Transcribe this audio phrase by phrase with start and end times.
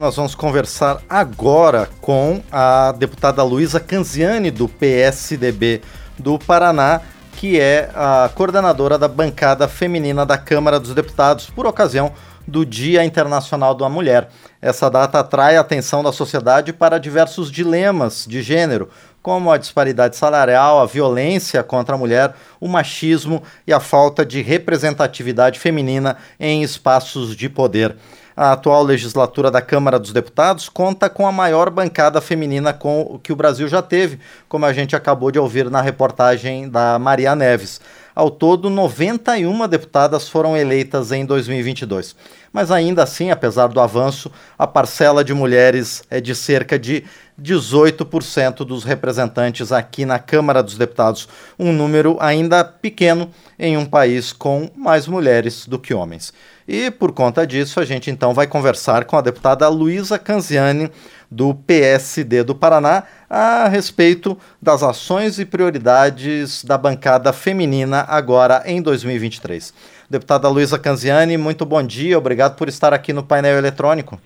[0.00, 5.82] Nós vamos conversar agora com a deputada Luísa Canziani, do PSDB
[6.16, 7.00] do Paraná,
[7.32, 12.12] que é a coordenadora da bancada feminina da Câmara dos Deputados, por ocasião
[12.46, 14.28] do Dia Internacional da Mulher.
[14.62, 18.88] Essa data atrai a atenção da sociedade para diversos dilemas de gênero,
[19.20, 24.42] como a disparidade salarial, a violência contra a mulher, o machismo e a falta de
[24.42, 27.96] representatividade feminina em espaços de poder.
[28.40, 33.32] A atual legislatura da Câmara dos Deputados conta com a maior bancada feminina com que
[33.32, 37.80] o Brasil já teve, como a gente acabou de ouvir na reportagem da Maria Neves.
[38.18, 42.16] Ao todo, 91 deputadas foram eleitas em 2022.
[42.52, 47.04] Mas ainda assim, apesar do avanço, a parcela de mulheres é de cerca de
[47.40, 54.32] 18% dos representantes aqui na Câmara dos Deputados, um número ainda pequeno em um país
[54.32, 56.32] com mais mulheres do que homens.
[56.66, 60.90] E por conta disso, a gente então vai conversar com a deputada Luísa Canziani,
[61.30, 68.80] do PSD do Paraná, a respeito das ações e prioridades da bancada feminina agora em
[68.80, 69.74] 2023.
[70.10, 74.18] Deputada Luísa Canziani, muito bom dia, obrigado por estar aqui no painel eletrônico.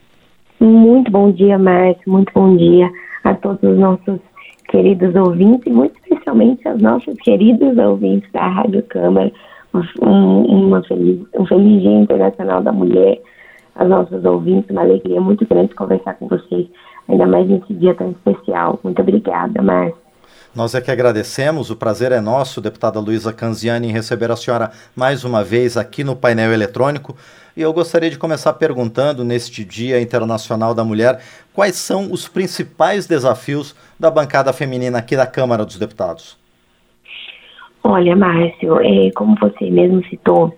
[0.60, 2.88] Muito bom dia, Márcio, muito bom dia
[3.24, 4.20] a todos os nossos
[4.68, 9.32] queridos ouvintes e muito especialmente aos nossos queridos ouvintes da Rádio Câmara
[10.00, 13.20] um, uma feliz, um feliz Dia Internacional da Mulher,
[13.74, 16.66] aos nossos ouvintes, uma alegria muito grande conversar com vocês,
[17.12, 18.80] ainda mais nesse dia tão especial.
[18.82, 20.02] Muito obrigada, Márcia.
[20.54, 24.70] Nós é que agradecemos, o prazer é nosso, deputada Luísa Canziani, em receber a senhora
[24.94, 27.16] mais uma vez aqui no painel eletrônico.
[27.56, 31.20] E eu gostaria de começar perguntando, neste Dia Internacional da Mulher,
[31.54, 36.38] quais são os principais desafios da bancada feminina aqui da Câmara dos Deputados?
[37.82, 40.54] Olha, Márcio, é, como você mesmo citou,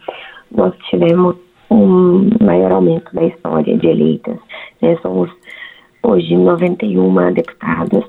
[0.51, 1.37] nós tivemos
[1.71, 4.39] um maior aumento da história de eleitas.
[4.83, 4.97] Né?
[5.03, 5.31] Somos
[6.05, 8.05] hoje 91 deputadas,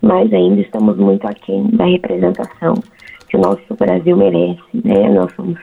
[0.00, 2.74] mas ainda estamos muito aquém da representação
[3.28, 4.62] que o nosso Brasil merece.
[4.72, 5.08] Né?
[5.10, 5.58] Nós somos,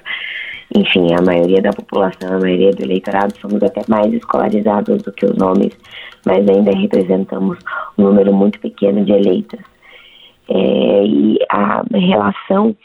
[0.76, 5.26] enfim, a maioria da população, a maioria do eleitorado, somos até mais escolarizados do que
[5.26, 5.78] os homens,
[6.26, 7.58] mas ainda representamos
[7.98, 9.60] um número muito pequeno de eleitas
[10.50, 12.76] é, e a relação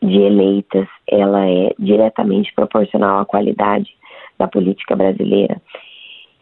[0.00, 3.90] de eleitas ela é diretamente proporcional à qualidade
[4.38, 5.60] da política brasileira.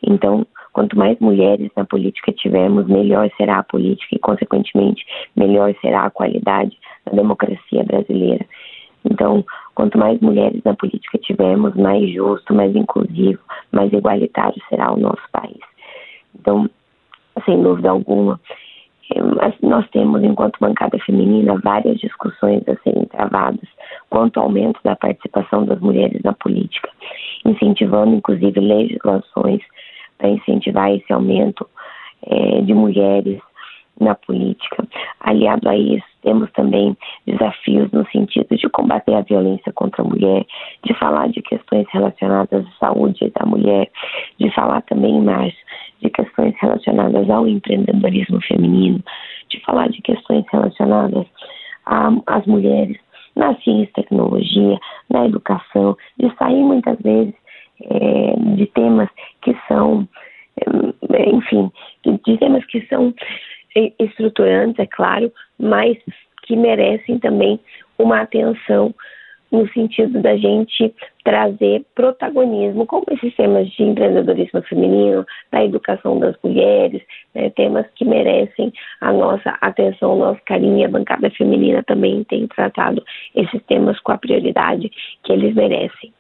[0.03, 6.05] Então, quanto mais mulheres na política tivermos, melhor será a política e, consequentemente, melhor será
[6.05, 6.77] a qualidade
[7.07, 8.45] da democracia brasileira.
[9.03, 9.43] Então,
[9.75, 13.41] quanto mais mulheres na política tivermos, mais justo, mais inclusivo,
[13.73, 15.57] mais igualitário será o nosso país.
[16.39, 16.69] Então,
[17.47, 18.39] sem dúvida alguma,
[19.63, 23.67] nós temos, enquanto bancada feminina, várias discussões a serem travadas
[24.11, 26.91] quanto ao aumento da participação das mulheres na política,
[27.47, 29.63] incentivando, inclusive, legislações
[30.19, 31.69] para incentivar esse aumento
[32.27, 33.41] é, de mulheres
[34.01, 34.87] na política.
[35.21, 36.97] Aliado a isso, temos também
[37.27, 40.45] desafios no sentido de combater a violência contra a mulher,
[40.85, 43.91] de falar de questões relacionadas à saúde da mulher,
[44.39, 45.55] de falar também mais
[46.03, 49.03] de questões relacionadas ao empreendedorismo feminino,
[49.49, 51.27] de falar de questões relacionadas
[52.27, 52.99] às mulheres
[53.35, 54.79] na ciência e tecnologia,
[55.11, 57.35] na educação, de sair muitas vezes
[57.83, 59.09] é, de temas
[59.43, 60.09] que são,
[60.59, 61.71] é, enfim,
[62.05, 63.15] de temas que são
[63.99, 65.99] estruturantes, é claro, mas
[66.45, 67.61] que merecem também
[67.99, 68.95] uma atenção
[69.51, 70.93] no sentido da gente
[71.25, 77.03] trazer protagonismo, como esses temas de empreendedorismo feminino, da educação das mulheres,
[77.35, 80.87] né, temas que merecem a nossa atenção, o nosso carinho.
[80.87, 83.05] A bancada feminina também tem tratado
[83.35, 84.91] esses temas com a prioridade
[85.23, 86.13] que eles merecem.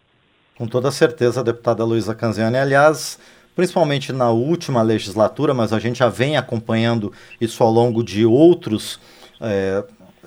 [0.56, 2.56] Com toda certeza, deputada Luísa Canziani.
[2.56, 3.19] Aliás,
[3.55, 8.99] principalmente na última legislatura, mas a gente já vem acompanhando isso ao longo de outros
[9.41, 9.84] é,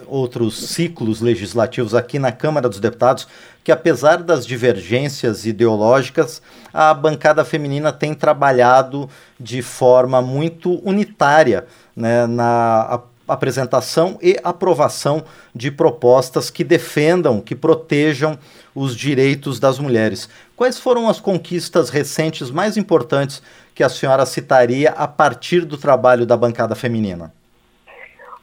[0.07, 3.28] outros ciclos legislativos aqui na Câmara dos Deputados,
[3.63, 6.41] que apesar das divergências ideológicas,
[6.73, 11.65] a bancada feminina tem trabalhado de forma muito unitária
[11.95, 13.00] né, na
[13.34, 15.24] apresentação e aprovação
[15.54, 18.38] de propostas que defendam, que protejam
[18.76, 20.30] os direitos das mulheres.
[20.56, 23.42] Quais foram as conquistas recentes mais importantes
[23.74, 27.34] que a senhora citaria a partir do trabalho da bancada feminina?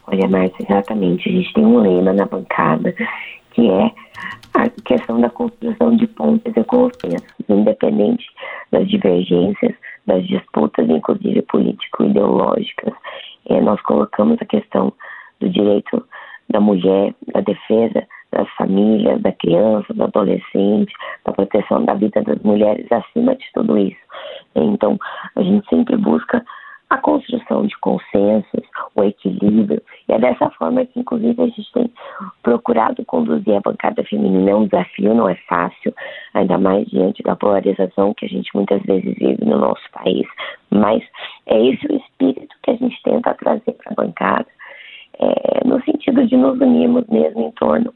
[0.07, 1.29] Olha, Márcia, exatamente.
[1.29, 2.95] A gente tem um lema na bancada
[3.57, 3.91] que é
[4.55, 8.25] a questão da construção de pontes e consensos, independente
[8.71, 9.75] das divergências,
[10.07, 12.93] das disputas, inclusive político-ideológicas.
[13.49, 14.93] É, nós colocamos a questão
[15.41, 16.05] do direito
[16.51, 20.93] da mulher, da defesa das famílias, da criança, do adolescente,
[21.25, 23.97] da proteção da vida das mulheres acima de tudo isso.
[24.55, 24.99] Então,
[25.37, 26.45] a gente sempre busca
[26.89, 28.63] a construção de consensos,
[28.95, 31.93] o equilíbrio, e é dessa forma que, inclusive, a gente tem
[32.43, 34.51] procurado conduzir a bancada feminina.
[34.51, 35.93] É um desafio, não é fácil,
[36.33, 40.27] ainda mais diante da polarização que a gente muitas vezes vive no nosso país,
[40.71, 41.03] mas
[41.47, 44.47] é esse o espírito que a gente tenta trazer para a bancada,
[45.19, 47.93] é, no sentido de nos unirmos mesmo em torno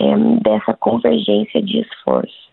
[0.00, 2.46] é, dessa convergência de esforço.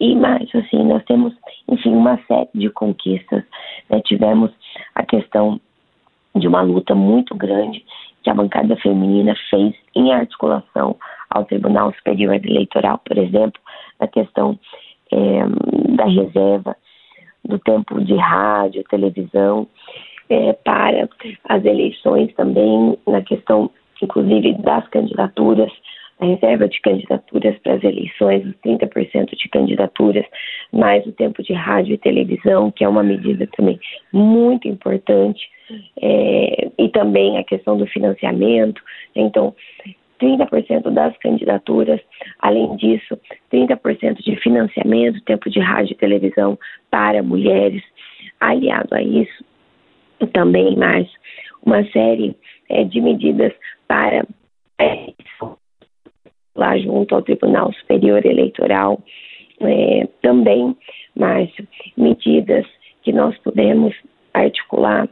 [0.00, 1.34] E mais, assim, nós temos,
[1.68, 3.44] enfim, uma série de conquistas.
[3.90, 4.00] Né?
[4.04, 4.50] Tivemos
[4.94, 5.60] a questão
[6.34, 7.84] de uma luta muito grande
[8.22, 10.96] que a bancada feminina fez em articulação
[11.30, 13.60] ao Tribunal Superior Eleitoral, por exemplo,
[14.00, 14.58] na questão
[15.12, 16.76] é, da reserva
[17.44, 19.66] do tempo de rádio, televisão,
[20.28, 21.08] é, para
[21.48, 23.70] as eleições também, na questão,
[24.02, 25.72] inclusive, das candidaturas
[26.20, 30.24] a reserva de candidaturas para as eleições, os 30% de candidaturas,
[30.72, 33.78] mais o tempo de rádio e televisão, que é uma medida também
[34.12, 35.40] muito importante,
[36.00, 38.80] é, e também a questão do financiamento.
[39.14, 39.54] Então,
[40.20, 42.00] 30% das candidaturas,
[42.40, 43.18] além disso,
[43.52, 46.58] 30% de financiamento, tempo de rádio e televisão
[46.90, 47.82] para mulheres.
[48.40, 49.44] Aliado a isso,
[50.32, 51.08] também mais
[51.64, 52.36] uma série
[52.68, 53.52] é, de medidas
[53.86, 54.24] para
[56.58, 59.00] lá junto ao Tribunal Superior Eleitoral.
[59.60, 60.76] É, também,
[61.16, 61.66] Márcio,
[61.96, 62.66] medidas
[63.02, 63.94] que nós podemos
[64.34, 65.08] articular,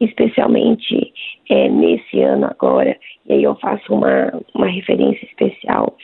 [0.00, 1.12] especialmente
[1.48, 2.96] é, nesse ano agora,
[3.26, 5.96] e aí eu faço uma, uma referência especial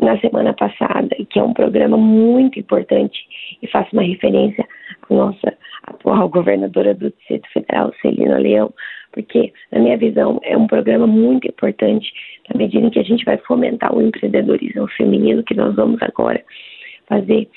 [0.00, 3.18] na semana passada, que é um programa muito importante,
[3.62, 4.66] e faço uma referência
[5.08, 5.56] à nossa
[5.86, 8.72] atual governadora do Distrito Federal, Celina Leão,
[9.14, 12.12] porque, na minha visão, é um programa muito importante
[12.50, 16.44] na medida em que a gente vai fomentar o empreendedorismo feminino, que nós vamos agora
[17.06, 17.48] fazer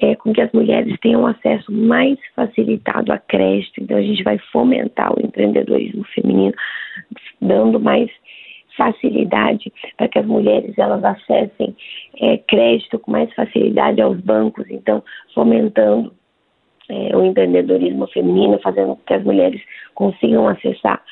[0.00, 3.80] é, com que as mulheres tenham acesso mais facilitado a crédito.
[3.80, 6.54] Então, a gente vai fomentar o empreendedorismo feminino,
[7.40, 8.10] dando mais
[8.76, 11.74] facilidade para que as mulheres elas acessem
[12.20, 14.66] é, crédito com mais facilidade aos bancos.
[14.70, 15.02] Então,
[15.34, 16.12] fomentando
[16.88, 19.60] é, o empreendedorismo feminino, fazendo com que as mulheres
[19.94, 21.02] consigam acessar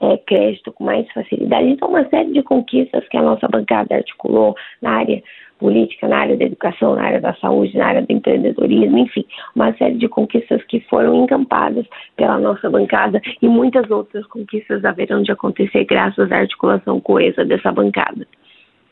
[0.00, 1.68] é, crédito com mais facilidade.
[1.68, 5.22] Então, uma série de conquistas que a nossa bancada articulou na área
[5.58, 9.24] política, na área da educação, na área da saúde, na área do empreendedorismo, enfim,
[9.54, 15.22] uma série de conquistas que foram encampadas pela nossa bancada e muitas outras conquistas haverão
[15.22, 18.26] de acontecer graças à articulação coesa dessa bancada.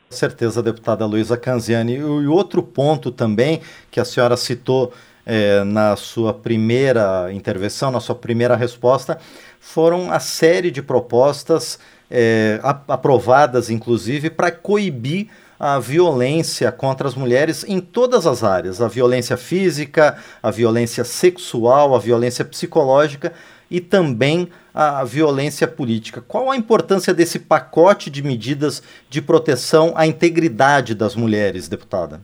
[0.09, 1.97] Com certeza, deputada Luísa Canziani.
[1.97, 3.59] E outro ponto também
[3.91, 4.91] que a senhora citou
[5.25, 9.17] é, na sua primeira intervenção, na sua primeira resposta,
[9.59, 11.79] foram a série de propostas
[12.09, 15.27] é, aprovadas, inclusive, para coibir
[15.59, 21.95] a violência contra as mulheres em todas as áreas: a violência física, a violência sexual,
[21.95, 23.33] a violência psicológica
[23.71, 26.21] e também a violência política.
[26.21, 32.21] Qual a importância desse pacote de medidas de proteção à integridade das mulheres, deputada?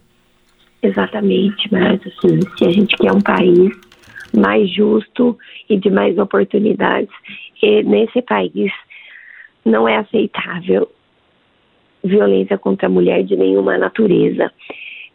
[0.84, 3.72] Exatamente, mas assim, se a gente quer um país
[4.34, 5.38] mais justo
[5.70, 7.14] e de mais oportunidades,
[7.62, 8.72] e nesse país
[9.64, 10.90] não é aceitável
[12.04, 14.52] violência contra a mulher de nenhuma natureza.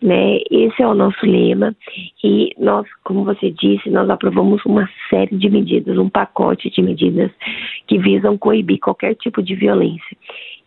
[0.00, 0.38] Né?
[0.50, 1.74] Esse é o nosso lema
[2.22, 7.30] e nós, como você disse, nós aprovamos uma série de medidas, um pacote de medidas
[7.86, 10.16] que visam coibir qualquer tipo de violência.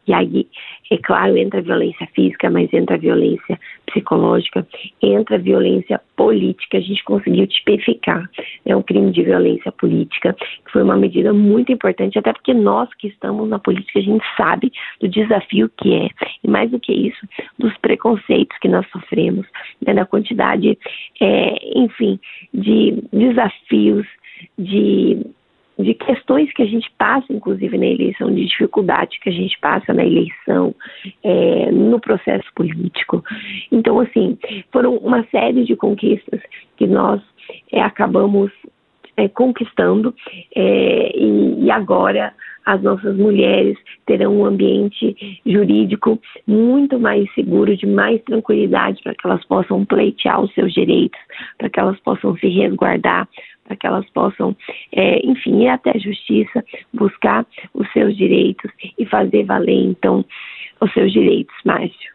[0.07, 0.47] E aí,
[0.89, 4.67] é claro, entra a violência física, mas entra a violência psicológica,
[5.01, 6.77] entra a violência política.
[6.77, 8.27] A gente conseguiu tipificar
[8.65, 12.89] né, um crime de violência política, que foi uma medida muito importante, até porque nós
[12.95, 16.09] que estamos na política, a gente sabe do desafio que é.
[16.43, 17.27] E mais do que isso,
[17.59, 19.45] dos preconceitos que nós sofremos,
[19.85, 20.77] né, da quantidade,
[21.21, 22.19] é, enfim,
[22.51, 24.07] de desafios,
[24.57, 25.23] de
[25.79, 29.93] de questões que a gente passa, inclusive, na eleição, de dificuldade que a gente passa
[29.93, 30.75] na eleição,
[31.23, 33.23] é, no processo político.
[33.71, 34.37] Então, assim,
[34.71, 36.41] foram uma série de conquistas
[36.75, 37.21] que nós
[37.71, 38.51] é, acabamos
[39.15, 40.13] é, conquistando
[40.55, 42.33] é, e, e agora
[42.65, 49.25] as nossas mulheres terão um ambiente jurídico muito mais seguro, de mais tranquilidade, para que
[49.25, 51.19] elas possam pleitear os seus direitos,
[51.57, 53.27] para que elas possam se resguardar,
[53.69, 54.57] para que elas possam,
[54.91, 60.25] é, enfim, ir até a justiça, buscar os seus direitos e fazer valer, então,
[60.81, 62.09] os seus direitos, Márcio.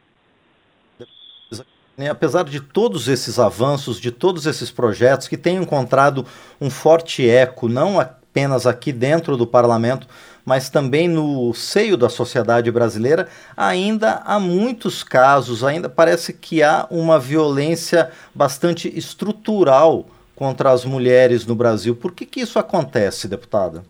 [2.10, 6.26] Apesar de todos esses avanços, de todos esses projetos que têm encontrado
[6.60, 10.08] um forte eco, não apenas aqui dentro do parlamento,
[10.44, 16.84] mas também no seio da sociedade brasileira, ainda há muitos casos, ainda parece que há
[16.90, 21.94] uma violência bastante estrutural contra as mulheres no Brasil.
[21.94, 23.84] Por que, que isso acontece, deputada?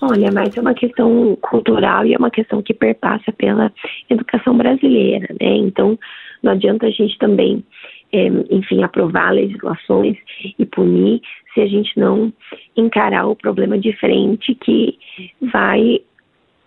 [0.00, 3.72] Olha, mas é uma questão cultural e é uma questão que perpassa pela
[4.10, 5.56] educação brasileira, né?
[5.58, 5.96] Então,
[6.42, 7.64] não adianta a gente também,
[8.12, 10.16] é, enfim, aprovar legislações
[10.58, 11.20] e punir
[11.54, 12.32] se a gente não
[12.76, 14.98] encarar o problema de frente que
[15.40, 16.00] vai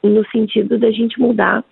[0.02, 1.64] no sentido da gente mudar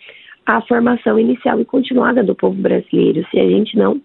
[0.46, 3.25] a formação inicial e continuada do povo brasileiro.
[3.32, 4.01] Se a gente não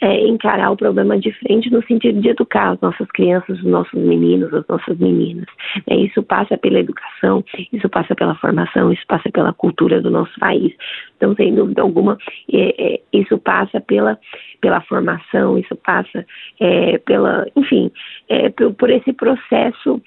[0.00, 3.98] é, encarar o problema de frente no sentido de educar as nossas crianças, os nossos
[4.00, 5.46] meninos, as nossas meninas.
[5.88, 10.38] É, isso passa pela educação, isso passa pela formação, isso passa pela cultura do nosso
[10.38, 10.72] país.
[11.22, 12.18] Então, sem dúvida alguma,
[12.52, 14.18] é, é, isso passa pela,
[14.60, 16.26] pela formação, isso passa
[16.58, 17.92] é, pela, enfim,
[18.28, 20.02] é, por, por, esse processo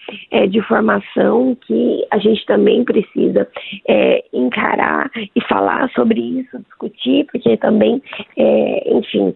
[0.49, 3.47] de formação que a gente também precisa
[4.33, 8.01] encarar e falar sobre isso, discutir, porque também,
[8.85, 9.33] enfim,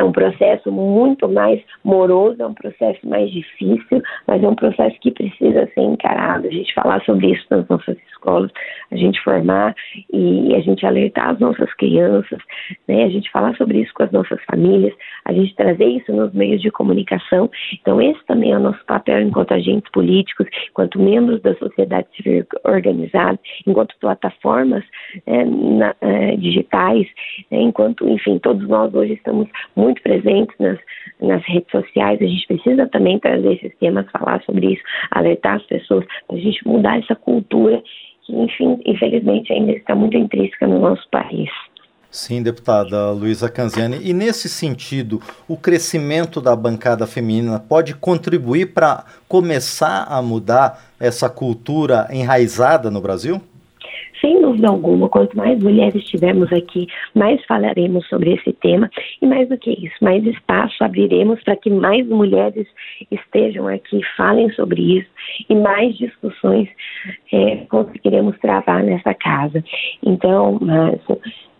[0.00, 4.98] é um processo muito mais moroso, é um processo mais difícil, mas é um processo
[5.00, 6.46] que precisa ser encarado.
[6.46, 8.50] A gente falar sobre isso nas nossas escolas,
[8.90, 9.74] a gente formar
[10.12, 12.38] e a gente alertar as nossas crianças,
[12.86, 13.04] né?
[13.04, 16.60] a gente falar sobre isso com as nossas famílias, a gente trazer isso nos meios
[16.60, 17.50] de comunicação.
[17.80, 22.44] Então, esse também é o nosso papel enquanto agentes políticos, enquanto membros da sociedade civil
[22.64, 24.84] organizada, enquanto plataformas
[25.26, 27.06] é, na, é, digitais,
[27.50, 27.60] né?
[27.60, 30.78] enquanto, enfim, todos nós hoje estamos muito presentes nas,
[31.20, 32.20] nas redes sociais.
[32.20, 36.40] A gente precisa também trazer esses temas, falar sobre isso, alertar as pessoas, para a
[36.40, 37.82] gente mudar essa cultura
[38.32, 41.48] enfim, infelizmente ainda está muito intrínseca no nosso país.
[42.10, 43.98] Sim, deputada Luísa Canziani.
[44.02, 51.30] E nesse sentido, o crescimento da bancada feminina pode contribuir para começar a mudar essa
[51.30, 53.40] cultura enraizada no Brasil?
[54.20, 59.48] Sem dúvida alguma, quanto mais mulheres tivermos aqui, mais falaremos sobre esse tema e mais
[59.48, 62.66] do que isso, mais espaço abriremos para que mais mulheres
[63.10, 65.08] estejam aqui, falem sobre isso
[65.48, 66.68] e mais discussões
[67.32, 69.64] é, conseguiremos travar nessa casa.
[70.04, 71.18] Então, Márcio,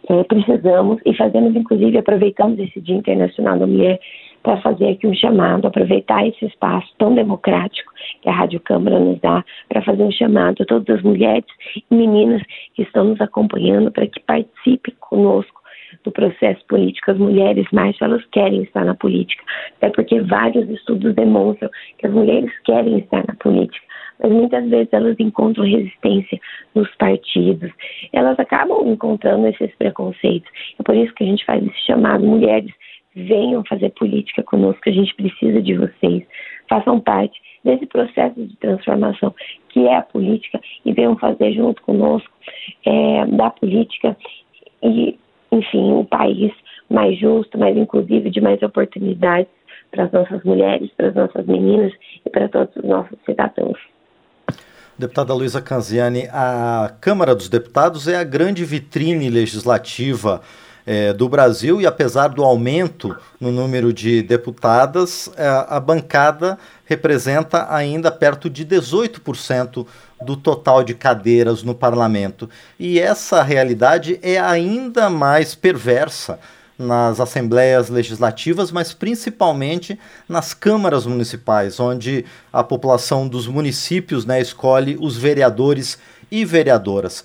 [0.08, 4.00] é, precisamos e fazemos, inclusive, aproveitamos esse Dia Internacional da Mulher
[4.42, 7.92] para fazer aqui um chamado, aproveitar esse espaço tão democrático
[8.22, 11.44] que a Rádio Câmara nos dá, para fazer um chamado a todas as mulheres
[11.76, 12.42] e meninas
[12.74, 15.60] que estão nos acompanhando para que participem conosco
[16.04, 17.10] do processo político.
[17.10, 19.42] As mulheres mais elas querem estar na política,
[19.76, 21.68] até porque vários estudos demonstram
[21.98, 23.90] que as mulheres querem estar na política
[24.22, 26.38] mas muitas vezes elas encontram resistência
[26.74, 27.70] nos partidos.
[28.12, 30.50] Elas acabam encontrando esses preconceitos.
[30.78, 32.70] É por isso que a gente faz esse chamado, mulheres,
[33.14, 36.24] venham fazer política conosco, a gente precisa de vocês.
[36.68, 39.34] Façam parte desse processo de transformação
[39.68, 42.30] que é a política e venham fazer junto conosco
[42.84, 44.16] é, da política
[44.82, 45.18] e,
[45.52, 46.52] enfim, um país
[46.88, 49.50] mais justo, mais inclusivo, de mais oportunidades
[49.90, 51.92] para as nossas mulheres, para as nossas meninas
[52.24, 53.78] e para todos os nossos cidadãos.
[54.98, 60.42] Deputada Luísa Canziani, a Câmara dos Deputados é a grande vitrine legislativa
[60.86, 67.72] é, do Brasil e apesar do aumento no número de deputadas, é, a bancada representa
[67.72, 69.86] ainda perto de 18%
[70.22, 72.48] do total de cadeiras no parlamento.
[72.78, 76.38] E essa realidade é ainda mais perversa
[76.80, 84.96] nas assembleias legislativas, mas principalmente nas câmaras municipais, onde a população dos municípios né, escolhe
[84.98, 85.98] os vereadores
[86.30, 87.22] e vereadoras.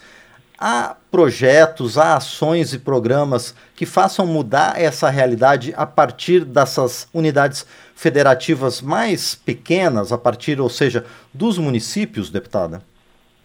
[0.59, 7.65] Há projetos, há ações e programas que façam mudar essa realidade a partir dessas unidades
[7.95, 12.81] federativas mais pequenas, a partir, ou seja, dos municípios, deputada?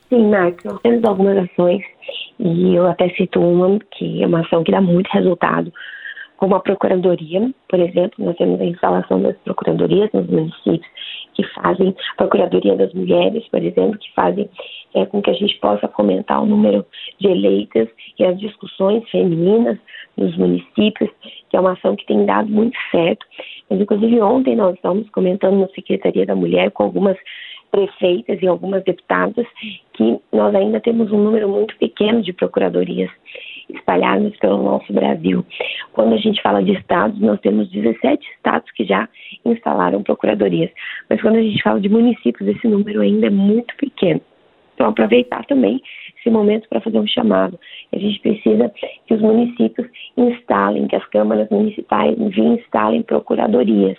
[0.09, 1.83] Sim, Marcos, nós temos algumas ações
[2.38, 5.73] e eu até cito uma que é uma ação que dá muito resultado
[6.40, 10.90] como a Procuradoria, por exemplo, nós temos a instalação das procuradorias nos municípios,
[11.35, 14.49] que fazem, Procuradoria das Mulheres, por exemplo, que fazem
[14.95, 16.85] é, com que a gente possa fomentar o número
[17.19, 19.79] de eleitas e as discussões femininas
[20.17, 21.11] nos municípios,
[21.49, 23.25] que é uma ação que tem dado muito certo.
[23.69, 27.17] Mas, inclusive, ontem nós estamos comentando na Secretaria da Mulher com algumas
[27.71, 29.47] prefeitas e algumas deputadas
[29.95, 33.11] que nós ainda temos um número muito pequeno de procuradorias
[33.75, 35.45] espalhadas pelo nosso Brasil.
[35.93, 39.09] Quando a gente fala de estados, nós temos 17 estados que já
[39.45, 40.71] instalaram procuradorias,
[41.09, 44.21] mas quando a gente fala de municípios, esse número ainda é muito pequeno.
[44.75, 45.83] Então, aproveitar também
[46.19, 47.61] esse momento para fazer um chamado.
[47.93, 48.73] A gente precisa
[49.07, 49.87] que os municípios
[50.17, 53.99] instalem, que as câmaras municipais instalem procuradorias,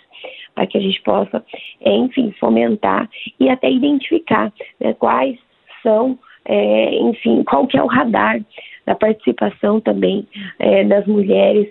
[0.56, 1.44] para que a gente possa,
[1.86, 3.08] enfim, fomentar
[3.40, 5.38] e até identificar né, quais
[5.84, 8.40] são é, enfim, qual que é o radar
[8.86, 10.28] da participação também
[10.60, 11.68] é, das mulheres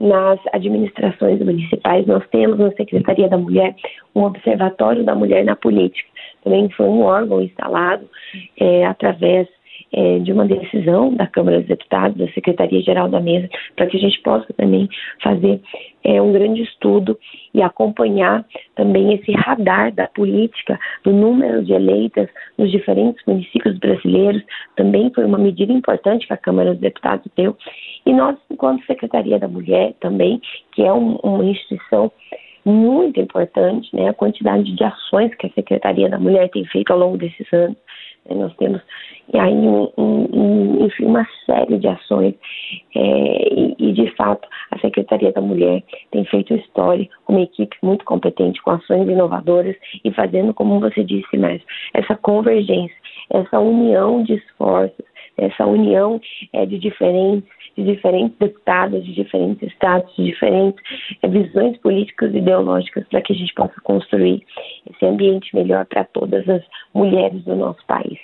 [0.00, 2.06] nas administrações municipais.
[2.06, 3.74] Nós temos na Secretaria da Mulher
[4.14, 6.08] um Observatório da Mulher na Política.
[6.42, 8.08] Também foi um órgão instalado
[8.58, 9.48] é, através
[9.96, 14.00] é, de uma decisão da Câmara dos Deputados, da Secretaria-Geral da Mesa, para que a
[14.00, 14.88] gente possa também
[15.22, 15.60] fazer
[16.02, 17.18] é, um grande estudo
[17.54, 24.42] e acompanhar também esse radar da política, do número de eleitas nos diferentes municípios brasileiros.
[24.76, 27.56] Também foi uma medida importante que a Câmara dos Deputados deu.
[28.04, 30.40] E nós, enquanto Secretaria da Mulher também,
[30.72, 32.10] que é um, uma instituição
[32.64, 36.98] muito importante, né, a quantidade de ações que a Secretaria da Mulher tem feito ao
[36.98, 37.76] longo desses anos.
[38.28, 38.80] Né, nós temos
[39.32, 42.34] e aí um, um, enfim, uma série de ações
[42.94, 48.04] é, e, e, de fato a Secretaria da Mulher tem feito história uma equipe muito
[48.04, 51.62] competente com ações inovadoras e fazendo como você disse mais
[51.94, 52.96] essa convergência
[53.30, 55.04] essa união de esforços
[55.36, 56.20] essa união
[56.52, 60.82] é, de diferentes de diferentes deputados, de diferentes estados, de diferentes
[61.22, 64.44] é, visões políticas e ideológicas para que a gente possa construir
[64.90, 66.62] esse ambiente melhor para todas as
[66.92, 68.18] mulheres do nosso país.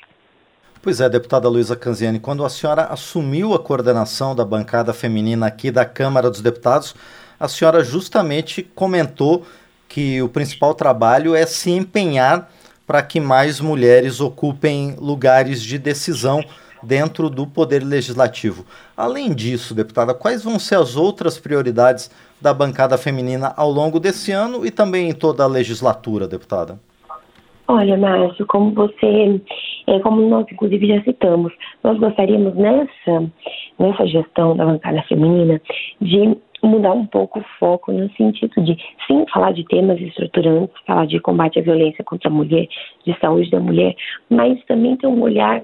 [0.83, 5.71] Pois é, deputada Luísa Canziani, quando a senhora assumiu a coordenação da bancada feminina aqui
[5.71, 6.95] da Câmara dos Deputados,
[7.39, 9.45] a senhora justamente comentou
[9.89, 12.49] que o principal trabalho é se empenhar
[12.87, 16.43] para que mais mulheres ocupem lugares de decisão
[16.83, 18.65] dentro do Poder Legislativo.
[18.97, 22.11] Além disso, deputada, quais vão ser as outras prioridades
[22.41, 26.79] da bancada feminina ao longo desse ano e também em toda a legislatura, deputada?
[27.69, 29.41] Olha, Márcio, como você,
[29.87, 31.53] é, como nós inclusive já citamos,
[31.85, 33.31] nós gostaríamos nessa,
[33.79, 35.61] nessa gestão da bancada feminina
[36.01, 41.07] de mudar um pouco o foco no sentido de, sim, falar de temas estruturantes, falar
[41.07, 42.67] de combate à violência contra a mulher,
[43.07, 43.95] de saúde da mulher,
[44.29, 45.63] mas também ter um olhar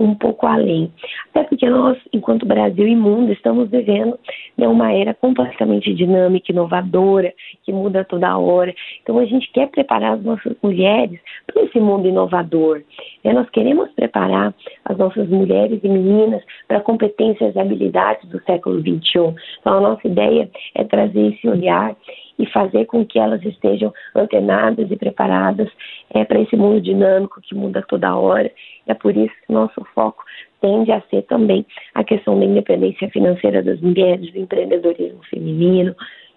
[0.00, 0.90] um pouco além.
[1.30, 4.18] Até porque nós, enquanto Brasil e mundo, estamos vivendo
[4.56, 8.74] né, uma era completamente dinâmica, inovadora, que muda toda hora.
[9.02, 12.82] Então a gente quer preparar as nossas mulheres para esse mundo inovador.
[13.22, 13.32] Né?
[13.34, 14.54] Nós queremos preparar
[14.86, 19.34] as nossas mulheres e meninas para competências e habilidades do século XXI.
[19.60, 21.94] Então a nossa ideia é trazer esse olhar
[22.40, 25.68] e fazer com que elas estejam antenadas e preparadas
[26.14, 28.50] é, para esse mundo dinâmico que muda toda hora.
[28.86, 30.24] É por isso que nosso foco
[30.60, 35.94] tende a ser também a questão da independência financeira das mulheres, do empreendedorismo feminino,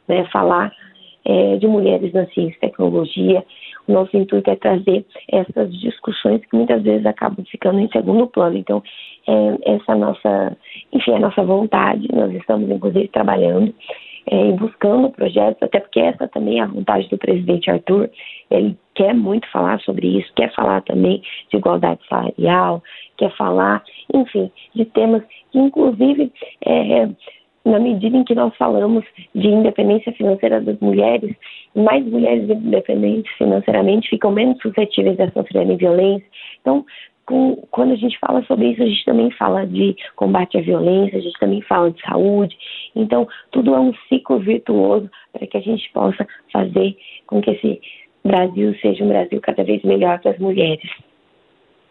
[0.07, 0.73] né, falar
[1.25, 3.43] é, de mulheres na ciência e tecnologia.
[3.87, 8.57] O nosso intuito é trazer essas discussões que muitas vezes acabam ficando em segundo plano.
[8.57, 8.83] Então,
[9.27, 10.57] é, essa nossa,
[10.91, 13.73] enfim, a nossa vontade, nós estamos inclusive trabalhando
[14.29, 18.09] é, e buscando projetos, até porque essa também é a vontade do presidente Arthur.
[18.49, 22.81] Ele quer muito falar sobre isso, quer falar também de igualdade salarial,
[23.17, 23.83] quer falar,
[24.13, 26.31] enfim, de temas que, inclusive,
[26.65, 27.09] é,
[27.65, 31.33] na medida em que nós falamos de independência financeira das mulheres,
[31.75, 36.27] mais mulheres independentes financeiramente ficam menos suscetíveis a sofrerem violência.
[36.61, 36.85] Então,
[37.25, 41.17] com, quando a gente fala sobre isso, a gente também fala de combate à violência,
[41.17, 42.57] a gente também fala de saúde.
[42.95, 47.81] Então, tudo é um ciclo virtuoso para que a gente possa fazer com que esse
[48.23, 50.89] Brasil seja um Brasil cada vez melhor para as mulheres.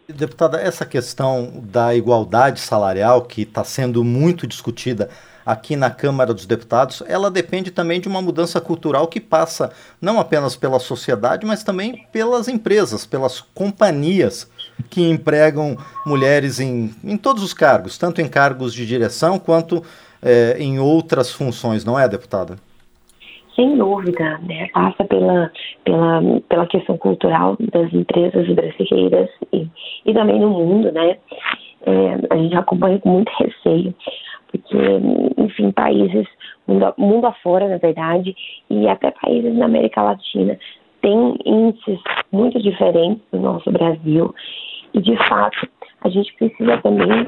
[0.07, 5.09] Deputada, essa questão da igualdade salarial, que está sendo muito discutida
[5.45, 10.19] aqui na Câmara dos Deputados, ela depende também de uma mudança cultural que passa não
[10.19, 14.49] apenas pela sociedade, mas também pelas empresas, pelas companhias
[14.89, 19.83] que empregam mulheres em, em todos os cargos, tanto em cargos de direção quanto
[20.21, 22.55] é, em outras funções, não é, deputada?
[23.55, 24.67] Sem dúvida, né?
[24.73, 25.51] passa pela,
[25.85, 29.67] pela, pela questão cultural das empresas brasileiras e,
[30.05, 31.17] e também no mundo, né?
[31.85, 33.93] É, a gente acompanha com muito receio,
[34.49, 34.77] porque,
[35.63, 36.27] enfim, países,
[36.67, 38.35] mundo, mundo afora, na verdade,
[38.69, 40.57] e até países na América Latina
[41.01, 41.99] têm índices
[42.31, 44.33] muito diferentes do nosso Brasil
[44.93, 45.67] e, de fato,
[46.01, 47.27] a gente precisa também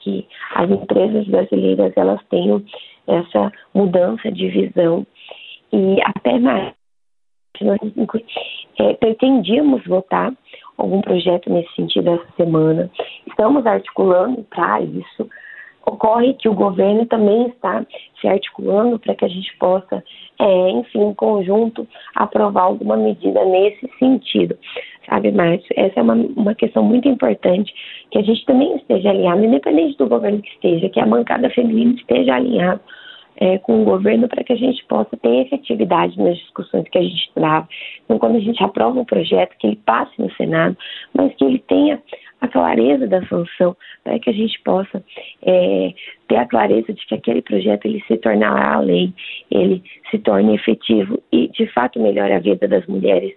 [0.00, 2.62] que as empresas brasileiras elas tenham
[3.06, 5.06] essa mudança de visão
[5.72, 6.74] e até mais.
[7.60, 7.80] Nós
[8.78, 10.32] é, pretendíamos votar
[10.76, 12.90] algum projeto nesse sentido essa semana.
[13.26, 15.28] Estamos articulando para isso.
[15.86, 17.86] Ocorre que o governo também está
[18.20, 20.02] se articulando para que a gente possa,
[20.38, 24.58] é, enfim, em conjunto, aprovar alguma medida nesse sentido
[25.08, 25.72] sabe, Márcio?
[25.76, 27.72] Essa é uma, uma questão muito importante,
[28.10, 31.94] que a gente também esteja alinhado, independente do governo que esteja, que a bancada feminina
[31.94, 32.80] esteja alinhada
[33.38, 37.02] é, com o governo para que a gente possa ter efetividade nas discussões que a
[37.02, 37.68] gente trava.
[38.04, 40.76] Então, quando a gente aprova um projeto, que ele passe no Senado,
[41.14, 42.02] mas que ele tenha
[42.40, 45.02] a clareza da sanção, para que a gente possa
[45.42, 45.94] é,
[46.28, 49.12] ter a clareza de que aquele projeto ele se tornará lei,
[49.50, 53.34] ele se torne efetivo e de fato melhore a vida das mulheres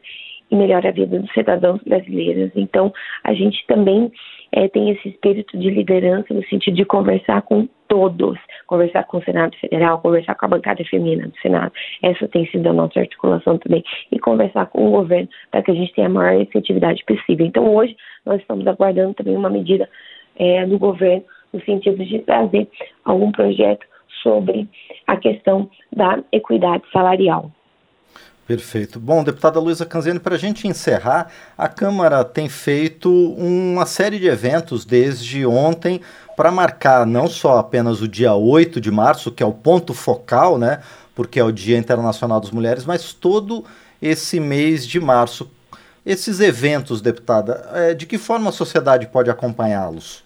[0.51, 2.51] e melhore a vida dos cidadãos brasileiros.
[2.55, 2.91] Então,
[3.23, 4.11] a gente também
[4.51, 9.23] é, tem esse espírito de liderança no sentido de conversar com todos, conversar com o
[9.23, 11.71] Senado Federal, conversar com a bancada feminina do Senado.
[12.01, 13.83] Essa tem sido a nossa articulação também.
[14.11, 17.45] E conversar com o governo para que a gente tenha a maior efetividade possível.
[17.45, 19.89] Então, hoje, nós estamos aguardando também uma medida
[20.37, 22.67] é, do governo no sentido de trazer
[23.03, 23.85] algum projeto
[24.21, 24.67] sobre
[25.07, 27.51] a questão da equidade salarial.
[28.49, 28.99] Perfeito.
[28.99, 34.25] Bom, deputada Luísa Canziani, para a gente encerrar, a Câmara tem feito uma série de
[34.25, 36.01] eventos desde ontem
[36.35, 40.57] para marcar não só apenas o dia 8 de março, que é o ponto focal,
[40.57, 40.79] né,
[41.13, 43.63] porque é o Dia Internacional das Mulheres, mas todo
[44.01, 45.47] esse mês de março.
[46.03, 50.23] Esses eventos, deputada, é, de que forma a sociedade pode acompanhá-los?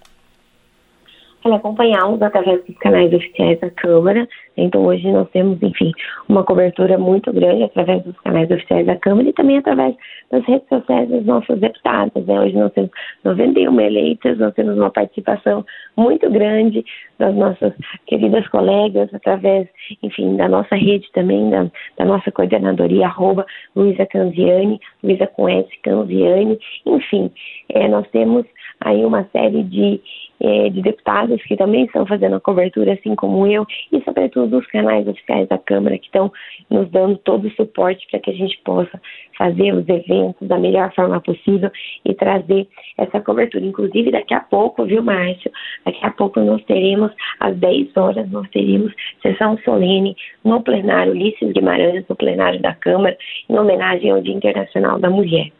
[1.51, 5.91] Acompanhá-los através dos canais oficiais da Câmara, então hoje nós temos, enfim,
[6.29, 9.95] uma cobertura muito grande através dos canais oficiais da Câmara e também através
[10.31, 12.25] das redes sociais dos nossos deputados.
[12.25, 12.39] Né?
[12.39, 12.91] Hoje nós temos
[13.23, 15.65] 91 eleitas, nós temos uma participação
[15.97, 16.85] muito grande
[17.19, 17.73] das nossas
[18.07, 19.67] queridas colegas, através,
[20.01, 25.69] enfim, da nossa rede também, da, da nossa coordenadoria, arroba Luísa Canziani, Luísa com S
[25.81, 27.31] Canziani, enfim,
[27.69, 28.45] é, nós temos
[28.83, 30.01] aí uma série de
[30.43, 34.67] é, de deputados que também estão fazendo a cobertura, assim como eu, e sobretudo os
[34.67, 36.31] canais oficiais da Câmara que estão
[36.69, 39.01] nos dando todo o suporte para que a gente possa
[39.37, 41.71] fazer os eventos da melhor forma possível
[42.03, 42.67] e trazer
[42.97, 43.63] essa cobertura.
[43.63, 45.49] Inclusive, daqui a pouco, viu, Márcio?
[45.85, 51.53] Daqui a pouco nós teremos, às 10 horas, nós teremos sessão solene no plenário Ulisses
[51.53, 53.17] Guimarães, no plenário da Câmara,
[53.49, 55.51] em homenagem ao Dia Internacional da Mulher.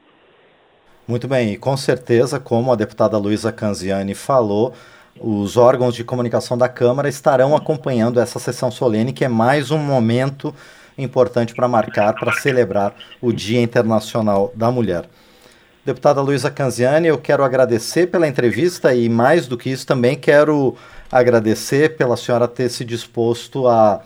[1.06, 4.74] Muito bem, e com certeza, como a deputada Luísa Canziani falou,
[5.20, 9.78] os órgãos de comunicação da Câmara estarão acompanhando essa sessão solene, que é mais um
[9.78, 10.56] momento
[10.98, 15.04] importante para marcar, para celebrar o Dia Internacional da Mulher.
[15.86, 20.74] Deputada Luísa Canziani, eu quero agradecer pela entrevista e, mais do que isso, também quero
[21.12, 24.02] agradecer pela senhora ter se disposto a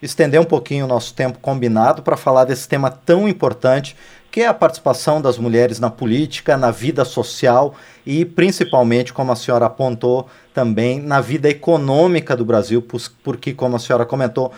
[0.00, 3.94] estender um pouquinho o nosso tempo combinado para falar desse tema tão importante
[4.30, 9.36] que é a participação das mulheres na política, na vida social e, principalmente, como a
[9.36, 12.84] senhora apontou, também na vida econômica do Brasil,
[13.22, 14.52] porque, como a senhora comentou,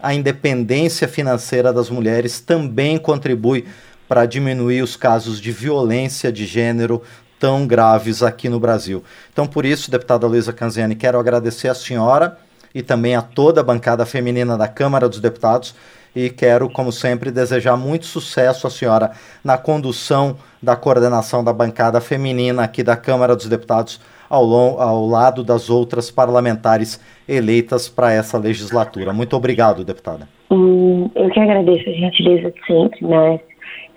[0.00, 3.66] a independência financeira das mulheres também contribui
[4.08, 7.02] para diminuir os casos de violência de gênero
[7.40, 9.02] tão graves aqui no Brasil.
[9.32, 12.38] Então, por isso, deputada Luísa Canziani, quero agradecer a senhora
[12.74, 15.74] e também a toda a bancada feminina da Câmara dos Deputados
[16.16, 19.10] e quero, como sempre, desejar muito sucesso à senhora
[19.44, 24.00] na condução da coordenação da bancada feminina aqui da Câmara dos Deputados
[24.30, 26.98] ao, ao lado das outras parlamentares
[27.28, 29.12] eleitas para essa legislatura.
[29.12, 30.26] Muito obrigado, deputada.
[30.50, 33.38] Hum, eu que agradeço a gentileza de sempre, né?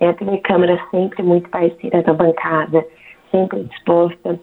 [0.01, 2.85] É a TV Câmara sempre muito parceira da bancada,
[3.31, 4.37] sempre disposta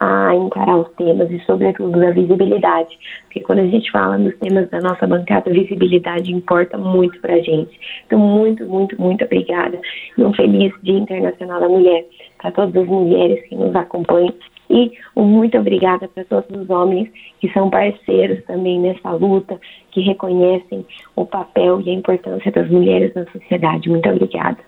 [0.00, 2.96] a encarar os temas e, sobretudo, da visibilidade.
[3.24, 7.40] Porque quando a gente fala dos temas da nossa bancada, visibilidade importa muito para a
[7.40, 7.78] gente.
[8.06, 9.80] Então, muito, muito, muito obrigada.
[10.16, 12.06] E um feliz Dia Internacional da Mulher
[12.38, 14.32] para todas as mulheres que nos acompanham.
[14.70, 17.08] E um muito obrigada para todos os homens
[17.40, 19.58] que são parceiros também nessa luta,
[19.90, 20.84] que reconhecem
[21.16, 23.88] o papel e a importância das mulheres na sociedade.
[23.88, 24.67] Muito obrigada.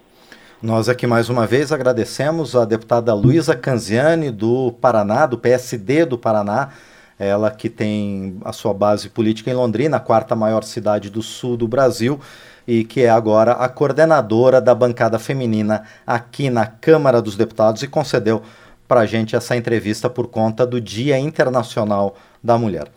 [0.63, 6.19] Nós aqui mais uma vez agradecemos a deputada Luísa Canziani, do Paraná, do PSD do
[6.19, 6.69] Paraná,
[7.19, 11.57] ela que tem a sua base política em Londrina, a quarta maior cidade do sul
[11.57, 12.21] do Brasil,
[12.69, 17.89] e que é agora a coordenadora da bancada feminina aqui na Câmara dos Deputados e
[17.89, 18.43] concedeu
[18.87, 22.93] para a gente essa entrevista por conta do Dia Internacional da Mulher.